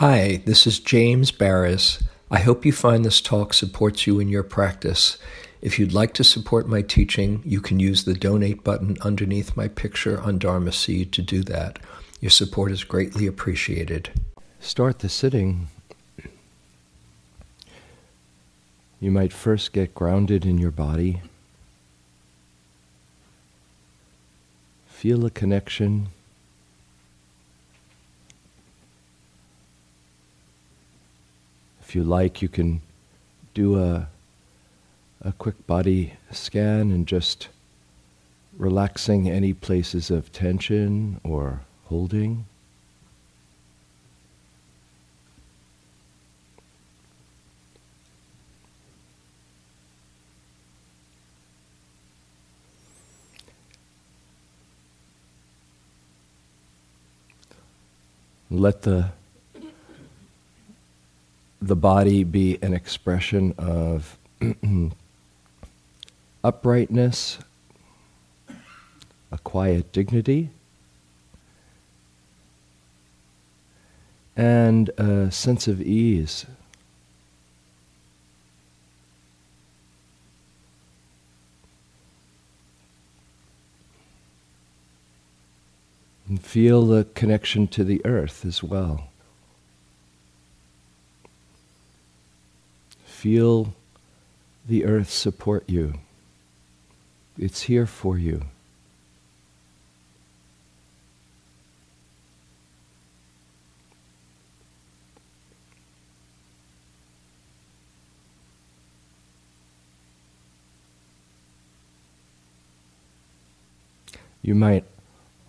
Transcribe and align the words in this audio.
Hi, 0.00 0.40
this 0.46 0.66
is 0.66 0.80
James 0.80 1.30
Baraz. 1.30 2.02
I 2.30 2.38
hope 2.38 2.64
you 2.64 2.72
find 2.72 3.04
this 3.04 3.20
talk 3.20 3.52
supports 3.52 4.06
you 4.06 4.18
in 4.18 4.30
your 4.30 4.42
practice. 4.42 5.18
If 5.60 5.78
you'd 5.78 5.92
like 5.92 6.14
to 6.14 6.24
support 6.24 6.66
my 6.66 6.80
teaching, 6.80 7.42
you 7.44 7.60
can 7.60 7.78
use 7.78 8.04
the 8.04 8.14
donate 8.14 8.64
button 8.64 8.96
underneath 9.02 9.58
my 9.58 9.68
picture 9.68 10.18
on 10.18 10.38
Dharma 10.38 10.72
Seed 10.72 11.12
to 11.12 11.20
do 11.20 11.42
that. 11.42 11.80
Your 12.18 12.30
support 12.30 12.72
is 12.72 12.82
greatly 12.82 13.26
appreciated. 13.26 14.08
Start 14.58 15.00
the 15.00 15.10
sitting. 15.10 15.68
You 19.00 19.10
might 19.10 19.34
first 19.34 19.74
get 19.74 19.94
grounded 19.94 20.46
in 20.46 20.56
your 20.56 20.70
body. 20.70 21.20
Feel 24.88 25.26
a 25.26 25.30
connection 25.30 26.08
If 31.90 31.96
you 31.96 32.04
like, 32.04 32.40
you 32.40 32.48
can 32.48 32.82
do 33.52 33.76
a, 33.76 34.08
a 35.22 35.32
quick 35.32 35.66
body 35.66 36.12
scan 36.30 36.92
and 36.92 37.04
just 37.04 37.48
relaxing 38.56 39.28
any 39.28 39.52
places 39.52 40.08
of 40.08 40.30
tension 40.30 41.20
or 41.24 41.62
holding. 41.86 42.44
Let 58.48 58.82
the 58.82 59.10
the 61.60 61.76
body 61.76 62.24
be 62.24 62.58
an 62.62 62.72
expression 62.72 63.54
of 63.58 64.18
uprightness, 66.44 67.38
a 69.30 69.38
quiet 69.38 69.92
dignity, 69.92 70.50
and 74.36 74.88
a 74.96 75.30
sense 75.30 75.68
of 75.68 75.82
ease. 75.82 76.46
And 86.26 86.42
feel 86.42 86.86
the 86.86 87.04
connection 87.14 87.66
to 87.68 87.84
the 87.84 88.00
earth 88.06 88.46
as 88.46 88.62
well. 88.62 89.09
Feel 93.20 93.74
the 94.66 94.86
earth 94.86 95.10
support 95.10 95.68
you. 95.68 95.98
It's 97.36 97.60
here 97.60 97.84
for 97.84 98.16
you. 98.16 98.46
You 114.40 114.54
might 114.54 114.84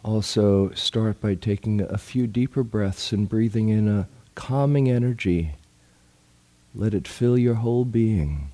also 0.03 0.71
start 0.71 1.21
by 1.21 1.35
taking 1.35 1.79
a 1.79 1.97
few 1.97 2.27
deeper 2.27 2.63
breaths 2.63 3.13
and 3.13 3.29
breathing 3.29 3.69
in 3.69 3.87
a 3.87 4.09
calming 4.35 4.89
energy 4.89 5.53
let 6.73 6.93
it 6.93 7.07
fill 7.07 7.37
your 7.37 7.55
whole 7.55 7.85
being. 7.85 8.51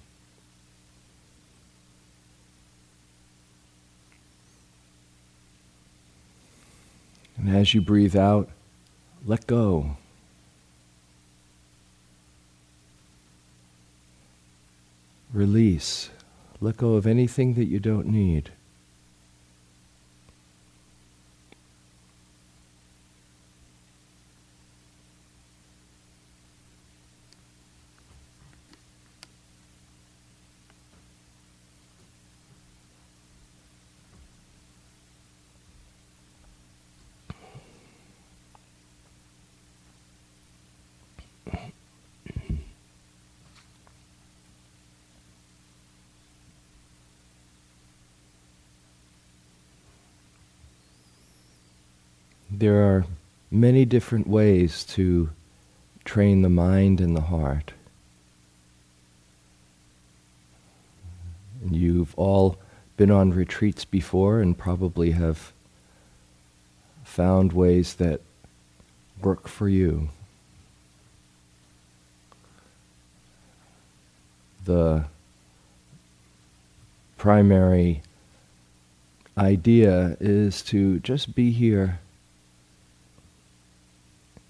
And 7.37 7.55
as 7.55 7.73
you 7.73 7.81
breathe 7.81 8.15
out, 8.15 8.49
let 9.25 9.45
go. 9.45 9.97
Release. 15.31 16.09
Let 16.59 16.77
go 16.77 16.95
of 16.95 17.05
anything 17.05 17.53
that 17.53 17.65
you 17.65 17.79
don't 17.79 18.07
need. 18.07 18.51
There 52.59 52.81
are 52.91 53.05
many 53.51 53.85
different 53.85 54.25
ways 54.25 54.83
to 54.85 55.29
train 56.05 56.41
the 56.41 56.49
mind 56.49 56.99
and 56.99 57.15
the 57.15 57.21
heart. 57.21 57.73
And 61.61 61.75
you've 61.75 62.15
all 62.15 62.57
been 62.95 63.11
on 63.11 63.29
retreats 63.29 63.85
before 63.85 64.41
and 64.41 64.57
probably 64.57 65.11
have 65.11 65.53
found 67.03 67.53
ways 67.53 67.93
that 67.95 68.21
work 69.21 69.47
for 69.47 69.69
you. 69.69 70.09
The 74.65 75.05
primary 77.19 78.01
idea 79.37 80.17
is 80.19 80.63
to 80.63 80.97
just 81.01 81.35
be 81.35 81.51
here 81.51 81.99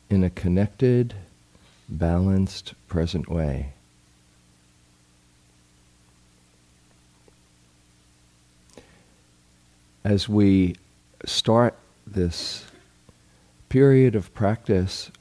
in 0.09 0.23
a 0.23 0.29
connected, 0.29 1.13
balanced, 1.89 2.73
present 2.87 3.29
way. 3.29 3.73
As 10.03 10.29
we 10.29 10.75
start 11.25 11.75
this 12.05 12.65
period 13.67 14.15
of 14.15 14.33
practice, 14.33 15.11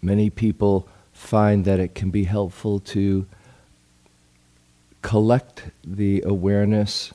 many 0.00 0.30
people 0.30 0.88
find 1.12 1.64
that 1.64 1.80
it 1.80 1.96
can 1.96 2.10
be 2.10 2.24
helpful 2.24 2.78
to 2.78 3.26
collect 5.02 5.64
the 5.84 6.22
awareness 6.24 7.12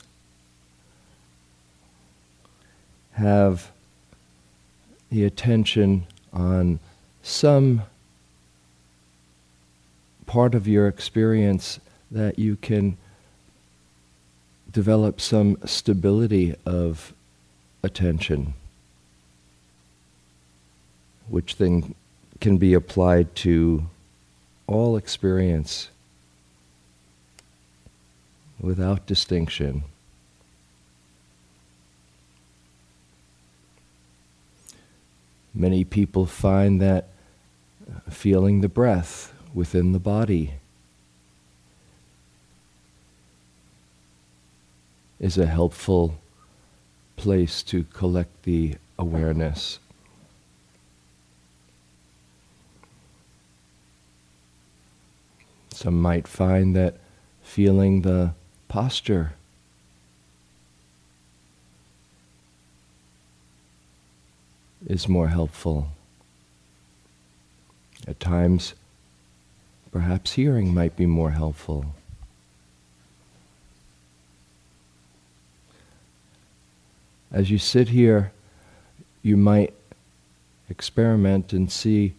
have 3.13 3.71
the 5.09 5.23
attention 5.23 6.05
on 6.31 6.79
some 7.21 7.83
part 10.25 10.55
of 10.55 10.67
your 10.67 10.87
experience 10.87 11.79
that 12.11 12.39
you 12.39 12.55
can 12.55 12.97
develop 14.71 15.21
some 15.21 15.57
stability 15.65 16.55
of 16.65 17.13
attention, 17.83 18.53
which 21.27 21.57
then 21.57 21.93
can 22.41 22.57
be 22.57 22.73
applied 22.73 23.35
to 23.35 23.85
all 24.65 24.97
experience 24.97 25.89
without 28.59 29.05
distinction. 29.05 29.83
Many 35.53 35.83
people 35.83 36.25
find 36.25 36.81
that 36.81 37.09
feeling 38.09 38.61
the 38.61 38.69
breath 38.69 39.33
within 39.53 39.91
the 39.91 39.99
body 39.99 40.53
is 45.19 45.37
a 45.37 45.45
helpful 45.45 46.19
place 47.15 47.61
to 47.63 47.83
collect 47.85 48.43
the 48.43 48.75
awareness. 48.97 49.79
Some 55.71 56.01
might 56.01 56.27
find 56.27 56.75
that 56.75 56.97
feeling 57.41 58.01
the 58.01 58.33
posture 58.67 59.33
is 64.85 65.07
more 65.07 65.27
helpful. 65.27 65.89
At 68.07 68.19
times, 68.19 68.73
perhaps 69.91 70.33
hearing 70.33 70.73
might 70.73 70.95
be 70.95 71.05
more 71.05 71.31
helpful. 71.31 71.85
As 77.31 77.49
you 77.49 77.57
sit 77.57 77.89
here, 77.89 78.31
you 79.21 79.37
might 79.37 79.73
experiment 80.69 81.53
and 81.53 81.71
see 81.71 82.13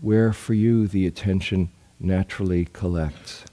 where 0.00 0.32
for 0.32 0.54
you 0.54 0.88
the 0.88 1.06
attention 1.06 1.68
naturally 2.00 2.66
collects. 2.72 3.44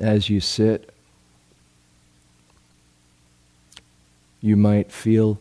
As 0.00 0.28
you 0.28 0.40
sit, 0.40 0.91
you 4.42 4.56
might 4.56 4.90
feel 4.90 5.40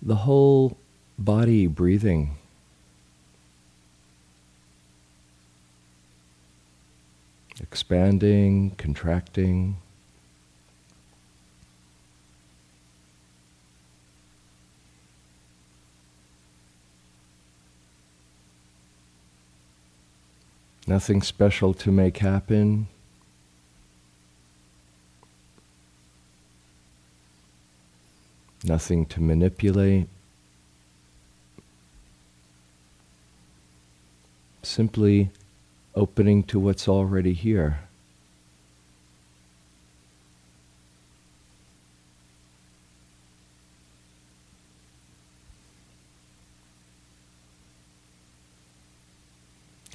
the 0.00 0.16
whole 0.16 0.78
body 1.18 1.66
breathing. 1.66 2.36
Expanding, 7.60 8.70
contracting. 8.78 9.76
Nothing 20.86 21.20
special 21.20 21.74
to 21.74 21.92
make 21.92 22.16
happen. 22.18 22.88
Nothing 28.64 29.06
to 29.06 29.20
manipulate. 29.20 30.08
Simply 34.62 35.30
opening 35.94 36.42
to 36.44 36.58
what's 36.58 36.88
already 36.88 37.32
here. 37.32 37.80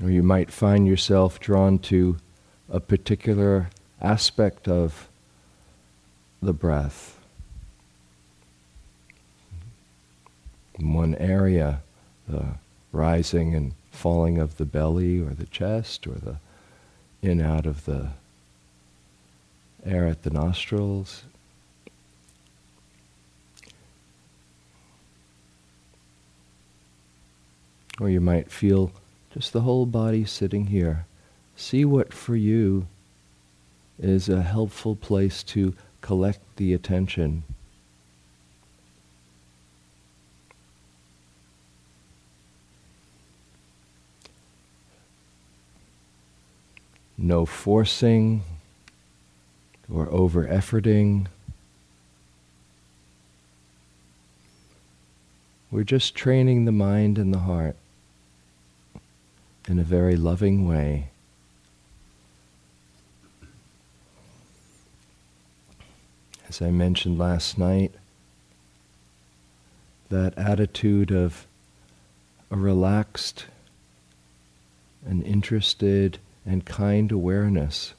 Or 0.01 0.09
you 0.09 0.23
might 0.23 0.51
find 0.51 0.87
yourself 0.87 1.39
drawn 1.39 1.79
to 1.79 2.17
a 2.69 2.79
particular 2.79 3.69
aspect 4.01 4.67
of 4.67 5.07
the 6.41 6.53
breath. 6.53 7.22
In 10.79 10.93
one 10.93 11.15
area, 11.15 11.81
the 12.27 12.55
rising 12.91 13.55
and 13.55 13.73
falling 13.91 14.37
of 14.37 14.57
the 14.57 14.65
belly 14.65 15.19
or 15.19 15.29
the 15.29 15.45
chest 15.45 16.07
or 16.07 16.13
the 16.13 16.37
in 17.21 17.39
out 17.39 17.65
of 17.65 17.85
the 17.85 18.09
air 19.85 20.07
at 20.07 20.23
the 20.23 20.29
nostrils. 20.29 21.23
Or 27.99 28.09
you 28.09 28.19
might 28.19 28.51
feel 28.51 28.91
just 29.33 29.53
the 29.53 29.61
whole 29.61 29.85
body 29.85 30.25
sitting 30.25 30.67
here. 30.67 31.05
See 31.55 31.85
what 31.85 32.13
for 32.13 32.35
you 32.35 32.87
is 33.99 34.27
a 34.27 34.41
helpful 34.41 34.95
place 34.95 35.43
to 35.43 35.75
collect 36.01 36.41
the 36.57 36.73
attention. 36.73 37.43
No 47.23 47.45
forcing 47.45 48.43
or 49.89 50.09
over 50.09 50.45
efforting. 50.45 51.27
We're 55.71 55.85
just 55.85 56.15
training 56.15 56.65
the 56.65 56.73
mind 56.73 57.17
and 57.17 57.33
the 57.33 57.39
heart 57.39 57.77
in 59.69 59.79
a 59.79 59.83
very 59.83 60.17
loving 60.17 60.67
way. 60.67 61.11
As 66.49 66.61
I 66.61 66.71
mentioned 66.71 67.17
last 67.17 67.57
night, 67.57 67.93
that 70.09 70.37
attitude 70.37 71.09
of 71.09 71.47
a 72.51 72.57
relaxed 72.57 73.45
and 75.05 75.23
interested 75.23 76.19
and 76.45 76.65
kind 76.65 77.11
awareness, 77.11 77.93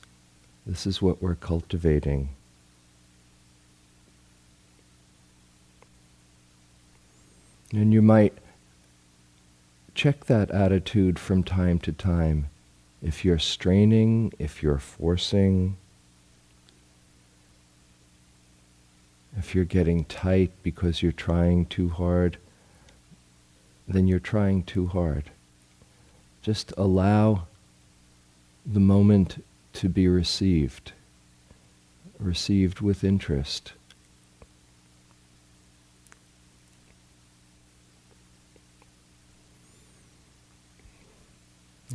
this 0.67 0.87
is 0.87 1.01
what 1.01 1.23
we're 1.23 1.35
cultivating. 1.35 2.31
And 7.73 7.93
you 7.93 8.03
might 8.03 8.35
check 9.95 10.27
that 10.27 10.51
attitude 10.51 11.19
from 11.19 11.43
time 11.43 11.79
to 11.81 11.93
time. 11.93 12.47
If 13.03 13.25
you're 13.25 13.39
straining, 13.39 14.33
if 14.39 14.63
you're 14.63 14.79
forcing, 14.79 15.77
if 19.37 19.55
you're 19.55 19.65
getting 19.65 20.05
tight 20.05 20.53
because 20.63 21.03
you're 21.03 21.13
trying 21.13 21.67
too 21.67 21.89
hard, 21.89 22.39
then 23.89 24.07
you're 24.07 24.19
trying 24.19 24.63
too 24.63 24.87
hard. 24.87 25.31
Just 26.43 26.73
allow 26.77 27.47
the 28.67 28.81
moment 28.81 29.45
to 29.75 29.89
be 29.89 30.09
received, 30.09 30.93
received 32.19 32.81
with 32.81 33.05
interest. 33.05 33.73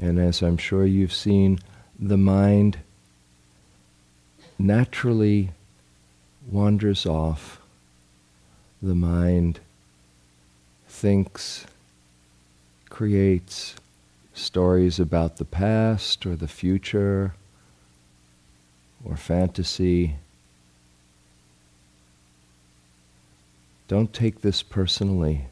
And 0.01 0.19
as 0.19 0.41
I'm 0.41 0.57
sure 0.57 0.85
you've 0.85 1.13
seen, 1.13 1.59
the 1.99 2.17
mind 2.17 2.77
naturally 4.57 5.51
wanders 6.49 7.05
off. 7.05 7.59
The 8.81 8.95
mind 8.95 9.59
thinks, 10.87 11.65
creates 12.89 13.75
stories 14.39 14.99
about 14.99 15.37
the 15.37 15.45
past 15.45 16.25
or 16.25 16.35
the 16.35 16.47
future 16.47 17.35
or 19.03 19.15
fantasy. 19.15 20.15
Don't 23.87 24.13
take 24.13 24.41
this 24.41 24.61
personally. 24.61 25.45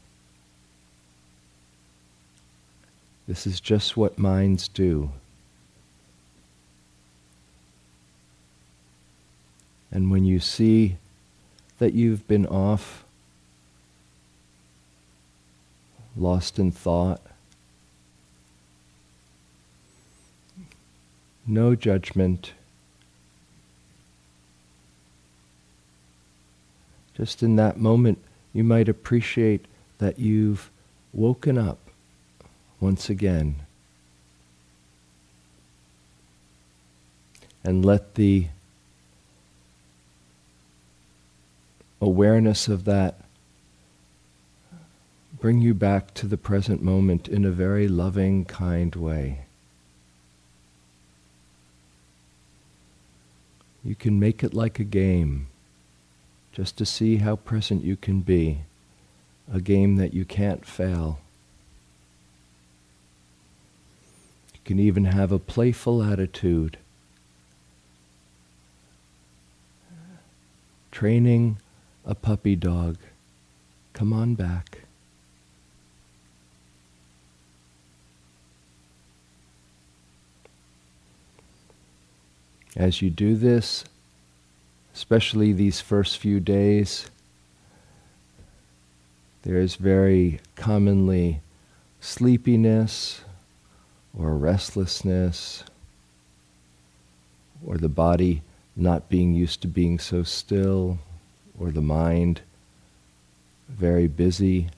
This 3.26 3.46
is 3.46 3.60
just 3.60 3.96
what 3.96 4.18
minds 4.18 4.68
do. 4.68 5.12
And 9.90 10.10
when 10.10 10.24
you 10.24 10.40
see 10.40 10.96
that 11.78 11.94
you've 11.94 12.26
been 12.28 12.46
off, 12.46 13.04
lost 16.16 16.58
in 16.58 16.70
thought, 16.70 17.20
no 21.48 21.74
judgment, 21.74 22.52
just 27.16 27.42
in 27.42 27.56
that 27.56 27.78
moment, 27.78 28.18
you 28.52 28.62
might 28.62 28.88
appreciate 28.88 29.64
that 29.98 30.18
you've 30.18 30.70
woken 31.12 31.56
up 31.56 31.78
once 32.80 33.08
again. 33.08 33.56
And 37.64 37.84
let 37.84 38.14
the 38.14 38.46
awareness 42.00 42.68
of 42.68 42.84
that 42.84 43.16
bring 45.40 45.60
you 45.60 45.74
back 45.74 46.14
to 46.14 46.26
the 46.26 46.36
present 46.36 46.82
moment 46.82 47.28
in 47.28 47.44
a 47.44 47.50
very 47.50 47.88
loving, 47.88 48.44
kind 48.44 48.94
way. 48.94 49.40
You 53.88 53.94
can 53.94 54.20
make 54.20 54.44
it 54.44 54.52
like 54.52 54.78
a 54.78 54.84
game, 54.84 55.46
just 56.52 56.76
to 56.76 56.84
see 56.84 57.16
how 57.16 57.36
present 57.36 57.82
you 57.82 57.96
can 57.96 58.20
be, 58.20 58.58
a 59.50 59.62
game 59.62 59.96
that 59.96 60.12
you 60.12 60.26
can't 60.26 60.66
fail. 60.66 61.20
You 64.52 64.60
can 64.66 64.78
even 64.78 65.06
have 65.06 65.32
a 65.32 65.38
playful 65.38 66.02
attitude. 66.02 66.76
training 70.90 71.56
a 72.04 72.14
puppy 72.14 72.56
dog. 72.56 72.96
Come 73.92 74.12
on 74.12 74.34
back. 74.34 74.87
As 82.76 83.02
you 83.02 83.10
do 83.10 83.34
this, 83.34 83.84
especially 84.94 85.52
these 85.52 85.80
first 85.80 86.18
few 86.18 86.40
days, 86.40 87.10
there 89.42 89.56
is 89.56 89.76
very 89.76 90.40
commonly 90.56 91.40
sleepiness 92.00 93.22
or 94.16 94.36
restlessness 94.36 95.64
or 97.64 97.78
the 97.78 97.88
body 97.88 98.42
not 98.76 99.08
being 99.08 99.34
used 99.34 99.62
to 99.62 99.68
being 99.68 99.98
so 99.98 100.22
still 100.22 100.98
or 101.58 101.70
the 101.70 101.82
mind 101.82 102.40
very 103.68 104.06
busy. 104.06 104.68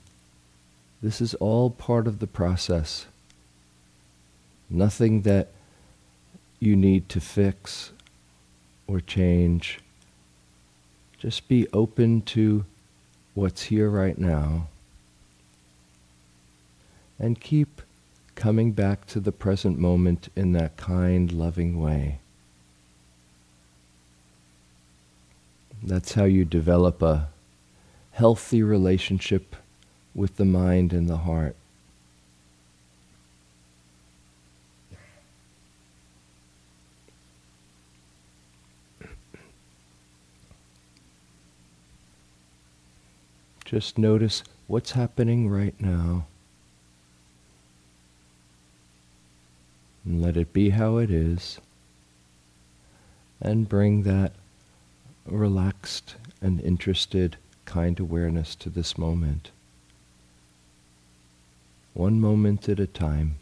This 1.01 1.21
is 1.21 1.33
all 1.35 1.69
part 1.69 2.07
of 2.07 2.19
the 2.19 2.27
process. 2.27 3.05
Nothing 4.69 5.21
that 5.21 5.49
you 6.61 6.75
need 6.75 7.09
to 7.09 7.19
fix 7.19 7.91
or 8.85 9.01
change. 9.01 9.79
Just 11.17 11.47
be 11.47 11.67
open 11.73 12.21
to 12.21 12.65
what's 13.33 13.63
here 13.63 13.89
right 13.89 14.17
now 14.17 14.67
and 17.17 17.41
keep 17.41 17.81
coming 18.35 18.73
back 18.73 19.07
to 19.07 19.19
the 19.19 19.31
present 19.31 19.79
moment 19.79 20.29
in 20.35 20.51
that 20.51 20.77
kind, 20.77 21.31
loving 21.31 21.81
way. 21.81 22.19
That's 25.81 26.13
how 26.13 26.25
you 26.25 26.45
develop 26.45 27.01
a 27.01 27.29
healthy 28.11 28.61
relationship 28.61 29.55
with 30.13 30.35
the 30.37 30.45
mind 30.45 30.93
and 30.93 31.09
the 31.09 31.17
heart. 31.17 31.55
Just 43.71 43.97
notice 43.97 44.43
what's 44.67 44.91
happening 44.91 45.47
right 45.47 45.79
now. 45.79 46.25
And 50.03 50.21
let 50.21 50.35
it 50.35 50.51
be 50.51 50.71
how 50.71 50.97
it 50.97 51.09
is. 51.09 51.57
And 53.41 53.69
bring 53.69 54.03
that 54.03 54.33
relaxed 55.25 56.15
and 56.41 56.59
interested 56.59 57.37
kind 57.63 57.97
awareness 57.97 58.55
to 58.55 58.69
this 58.69 58.97
moment. 58.97 59.51
One 61.93 62.19
moment 62.19 62.67
at 62.67 62.77
a 62.77 62.87
time. 62.87 63.37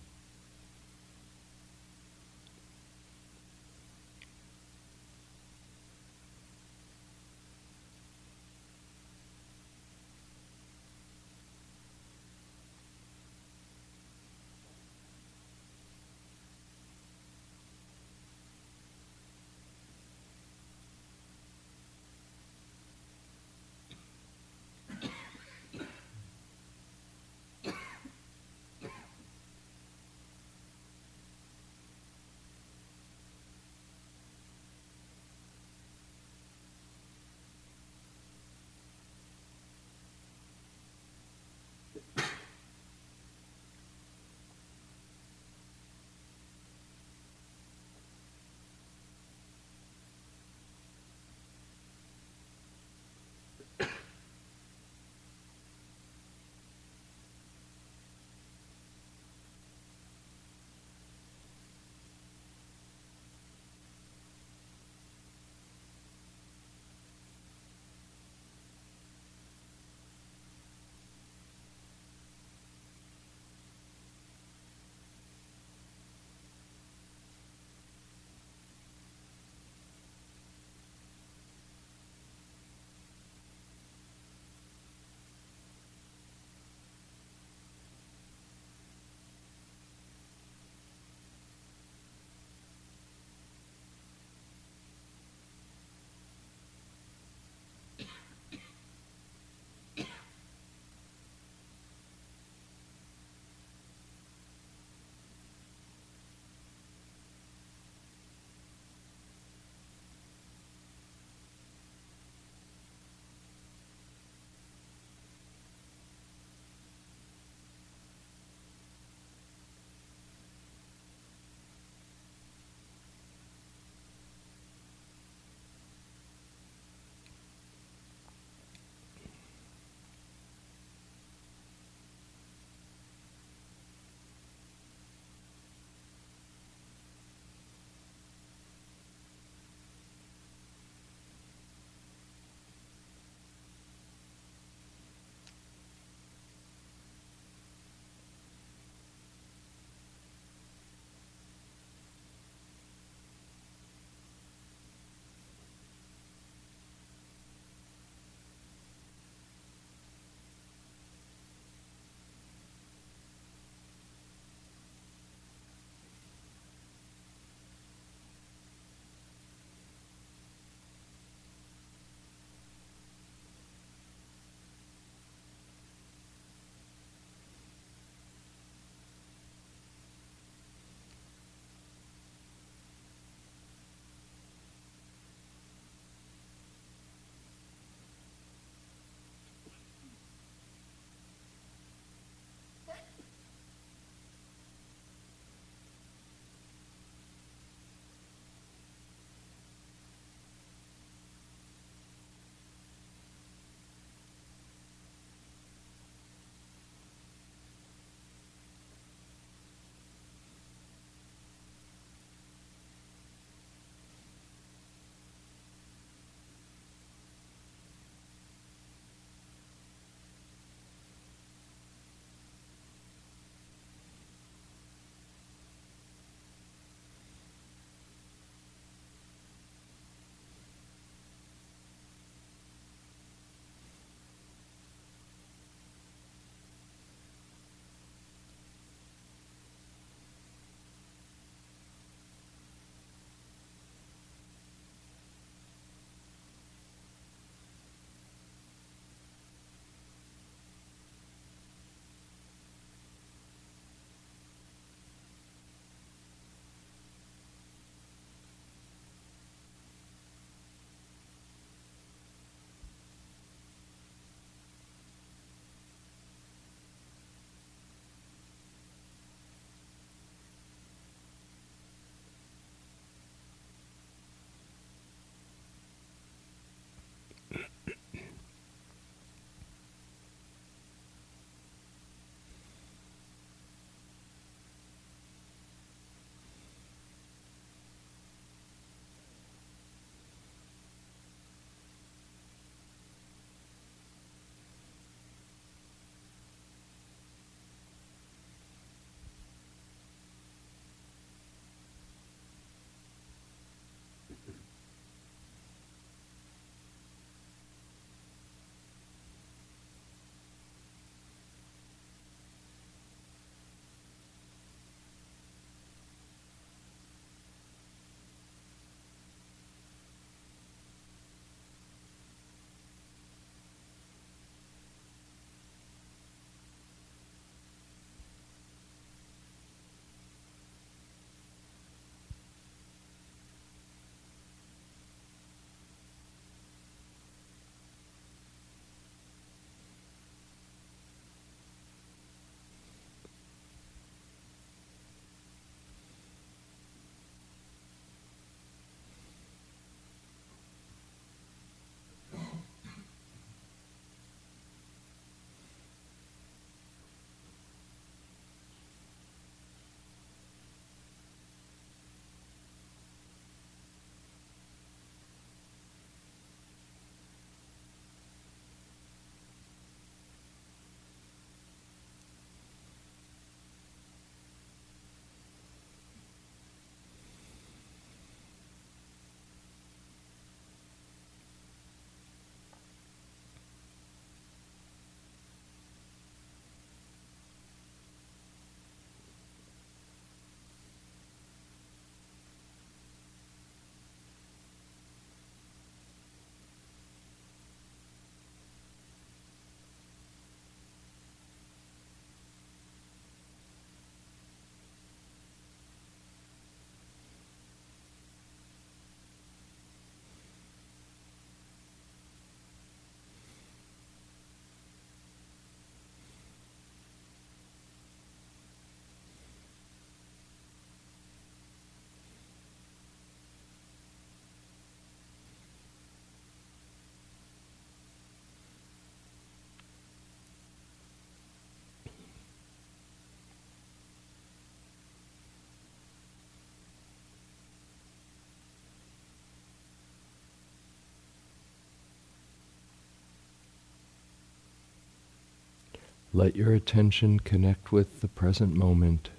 Let 446.39 446.55
your 446.55 446.73
attention 446.73 447.41
connect 447.41 447.91
with 447.91 448.21
the 448.21 448.29
present 448.29 448.73
moment. 448.73 449.29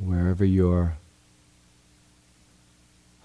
Wherever 0.00 0.44
your 0.44 0.96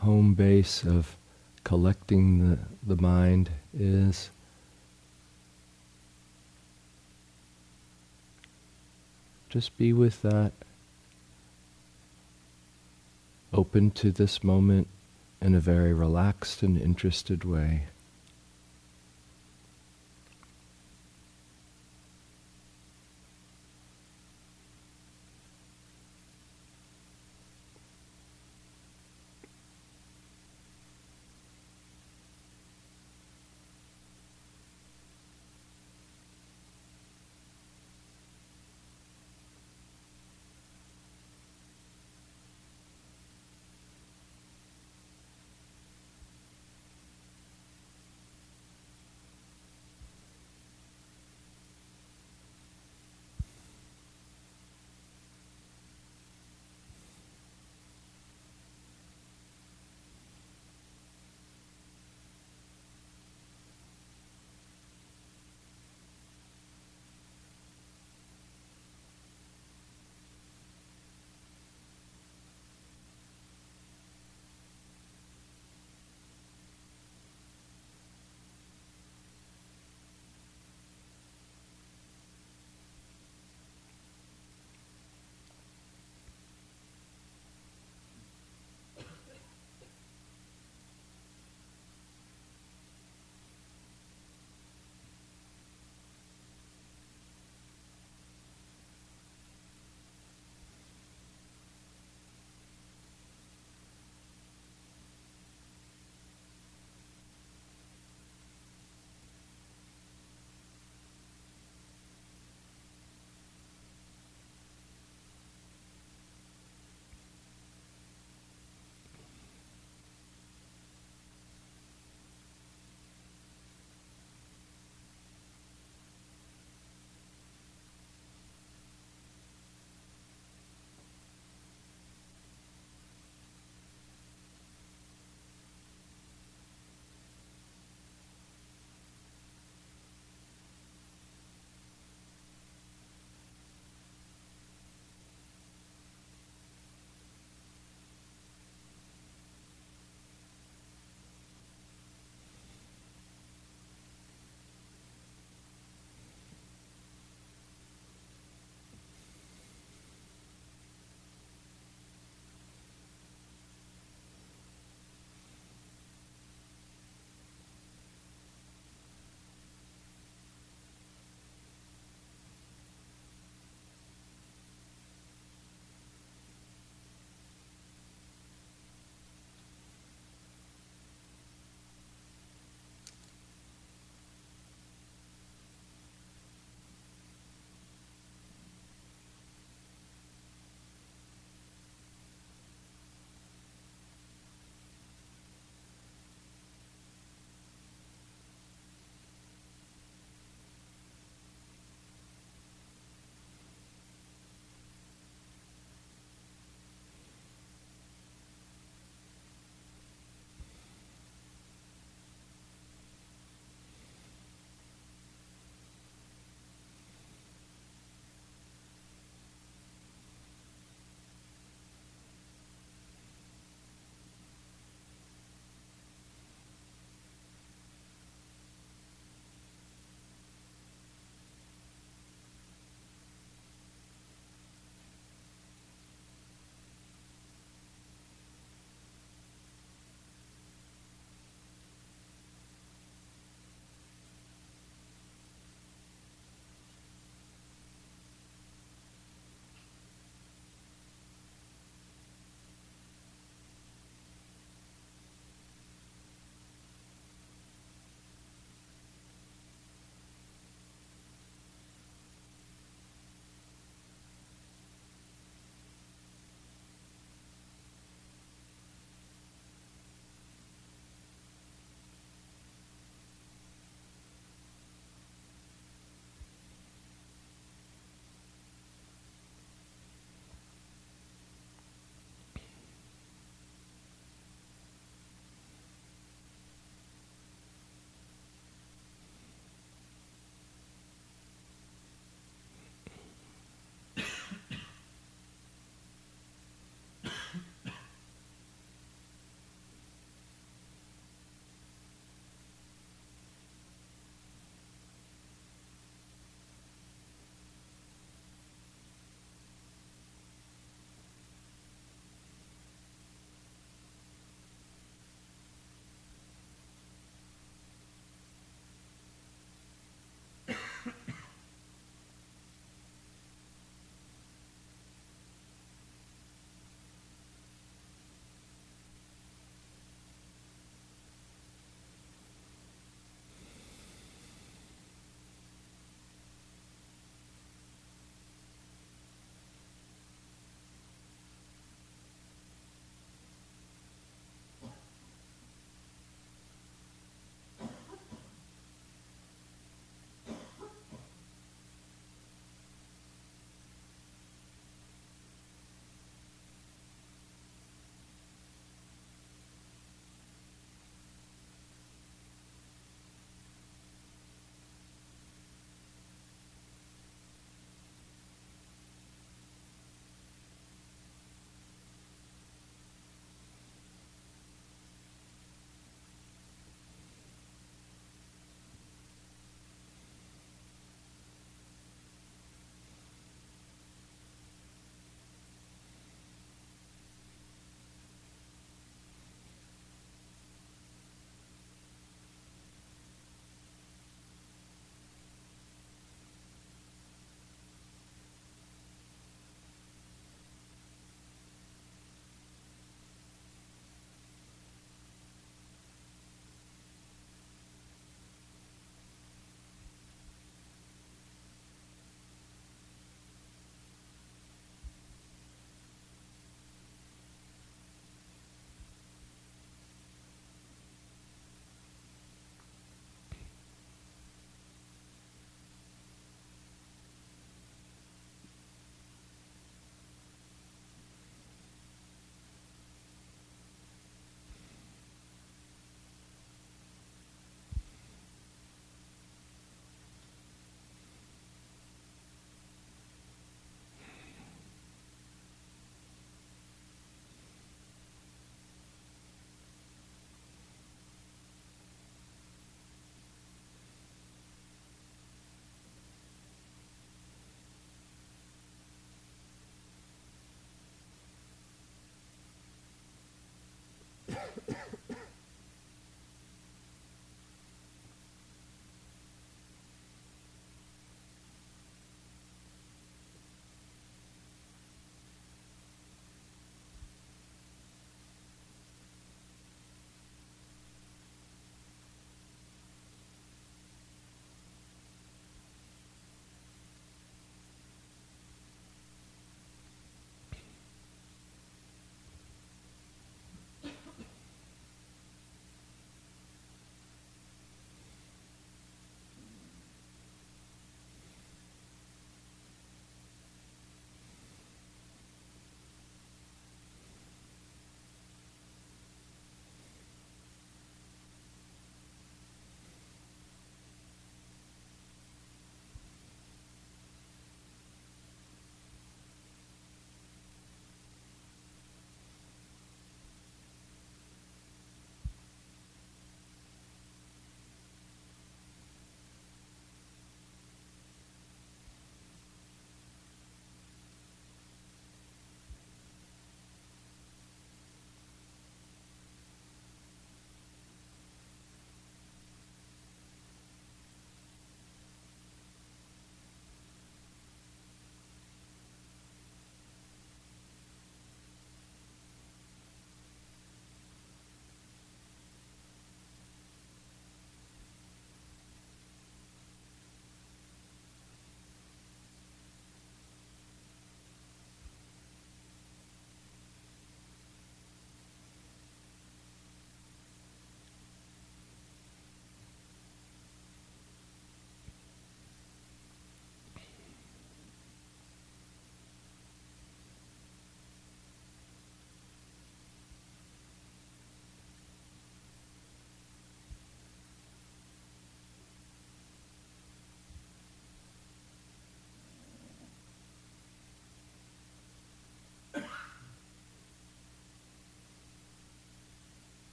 home 0.00 0.34
base 0.34 0.84
of 0.84 1.16
collecting 1.64 2.50
the, 2.50 2.58
the 2.86 3.00
mind 3.00 3.48
is. 3.72 4.28
Just 9.48 9.78
be 9.78 9.94
with 9.94 10.20
that. 10.20 10.52
Open 13.54 13.90
to 13.92 14.10
this 14.10 14.44
moment 14.44 14.86
in 15.40 15.54
a 15.54 15.60
very 15.60 15.94
relaxed 15.94 16.62
and 16.62 16.78
interested 16.78 17.44
way. 17.44 17.84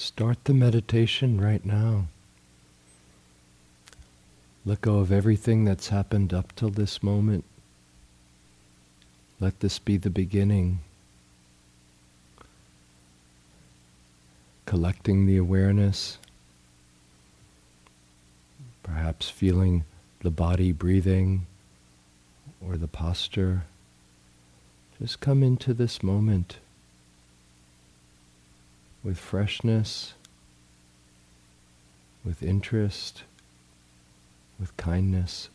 Start 0.00 0.44
the 0.44 0.54
meditation 0.54 1.38
right 1.38 1.62
now. 1.62 2.06
Let 4.64 4.80
go 4.80 5.00
of 5.00 5.12
everything 5.12 5.66
that's 5.66 5.88
happened 5.88 6.32
up 6.32 6.56
till 6.56 6.70
this 6.70 7.02
moment. 7.02 7.44
Let 9.40 9.60
this 9.60 9.78
be 9.78 9.98
the 9.98 10.08
beginning. 10.08 10.78
Collecting 14.64 15.26
the 15.26 15.36
awareness, 15.36 16.16
perhaps 18.82 19.28
feeling 19.28 19.84
the 20.20 20.30
body 20.30 20.72
breathing 20.72 21.44
or 22.66 22.78
the 22.78 22.88
posture. 22.88 23.64
Just 24.98 25.20
come 25.20 25.42
into 25.42 25.74
this 25.74 26.02
moment 26.02 26.56
with 29.02 29.18
freshness, 29.18 30.14
with 32.24 32.42
interest, 32.42 33.24
with 34.58 34.76
kindness. 34.76 35.48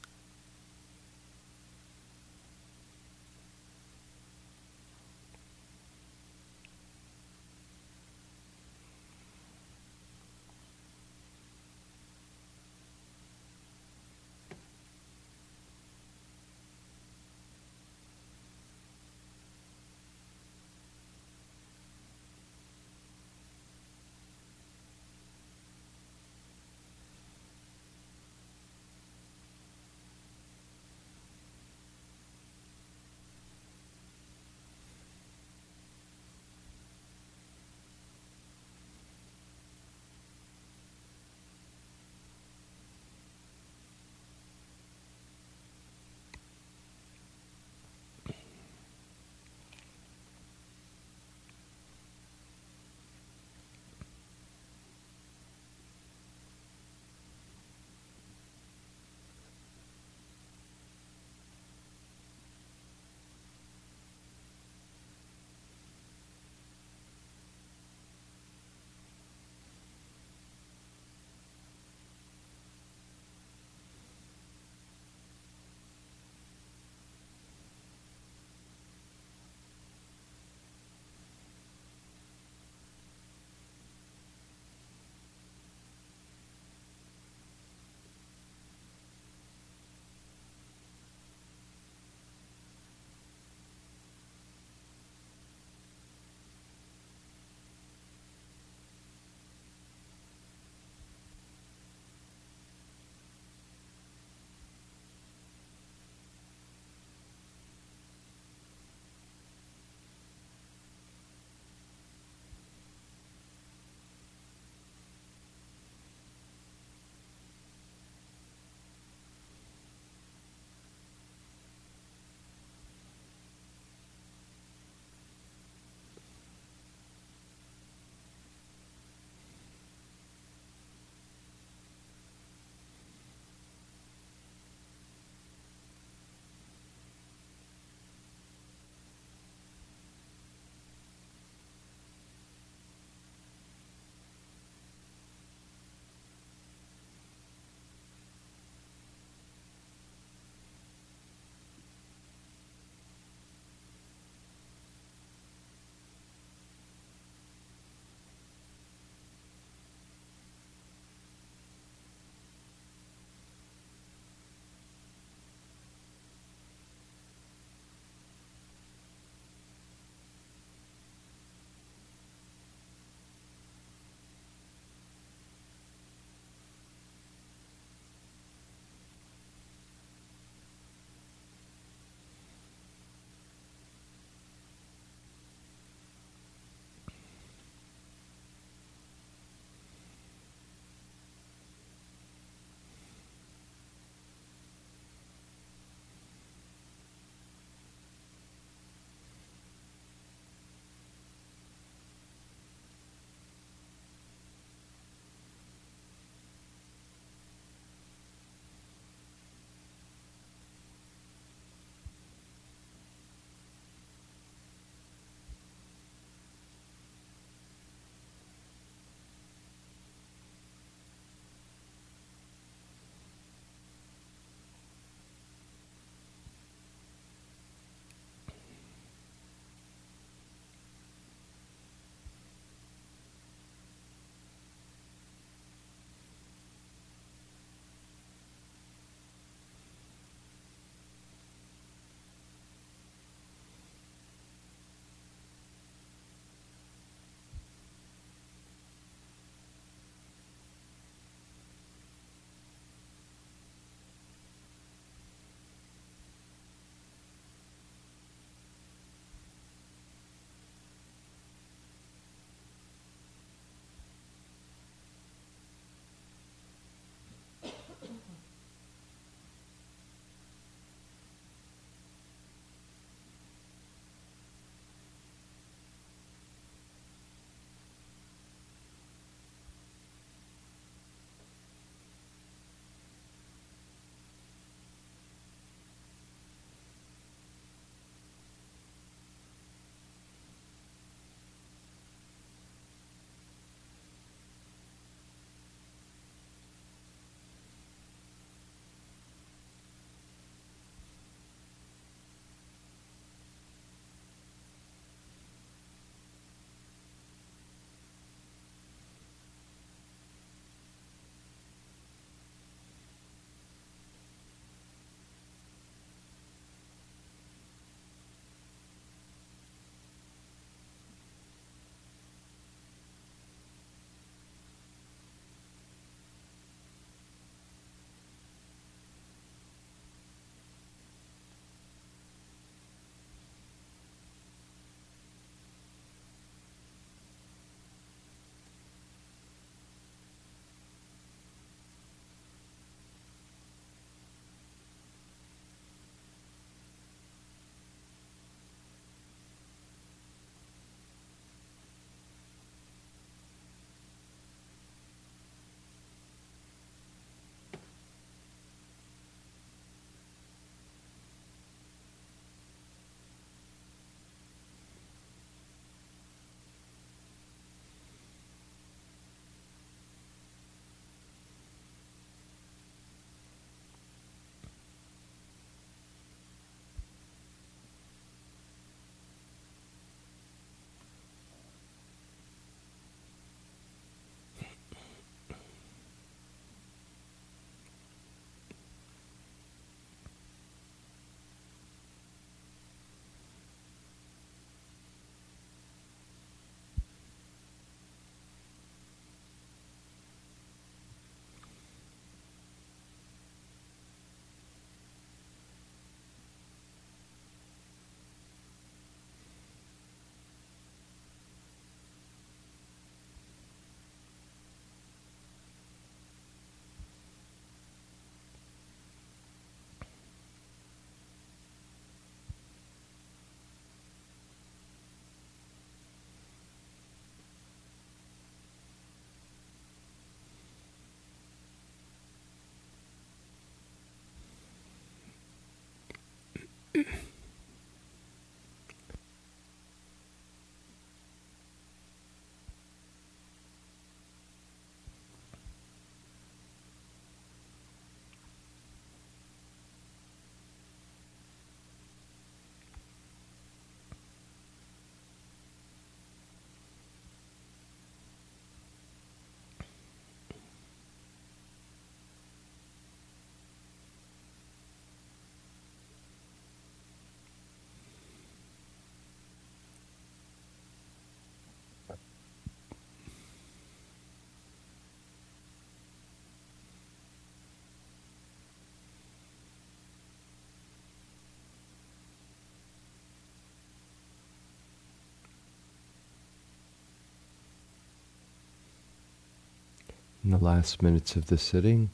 In 490.45 490.51
the 490.51 490.59
last 490.59 491.01
minutes 491.01 491.35
of 491.35 491.47
the 491.47 491.57
sitting, 491.57 492.11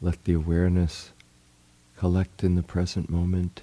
let 0.00 0.22
the 0.22 0.34
awareness 0.34 1.10
collect 1.96 2.44
in 2.44 2.54
the 2.54 2.62
present 2.62 3.10
moment. 3.10 3.62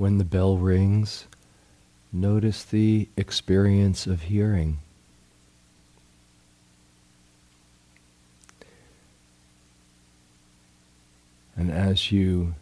When 0.00 0.16
the 0.16 0.24
bell 0.24 0.56
rings, 0.56 1.26
notice 2.10 2.64
the 2.64 3.06
experience 3.18 4.06
of 4.06 4.22
hearing. 4.22 4.78
And 11.54 11.70
as 11.70 12.10
you 12.10 12.54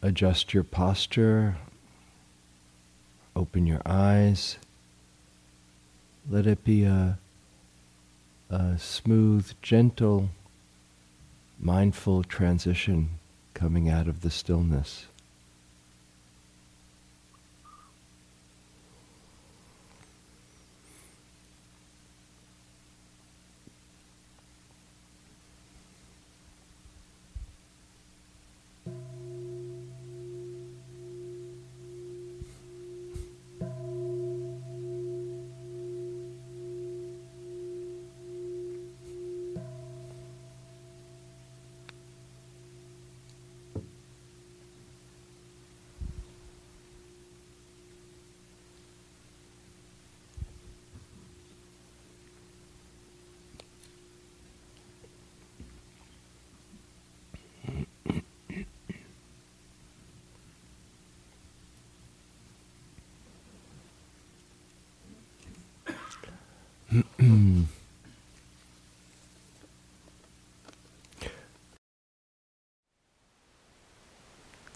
adjust 0.00 0.54
your 0.54 0.64
posture, 0.64 1.58
open 3.36 3.66
your 3.66 3.82
eyes, 3.84 4.56
let 6.30 6.46
it 6.46 6.64
be 6.64 6.84
a, 6.84 7.18
a 8.48 8.78
smooth, 8.78 9.52
gentle, 9.60 10.30
mindful 11.60 12.24
transition 12.24 13.18
coming 13.52 13.90
out 13.90 14.08
of 14.08 14.22
the 14.22 14.30
stillness. 14.30 15.08